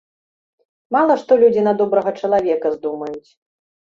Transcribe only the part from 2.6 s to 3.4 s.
здумаюць.